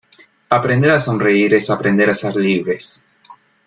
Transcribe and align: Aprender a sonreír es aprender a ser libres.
Aprender 0.49 0.89
a 0.89 0.99
sonreír 0.99 1.53
es 1.53 1.69
aprender 1.69 2.09
a 2.09 2.15
ser 2.15 2.35
libres. 2.35 3.03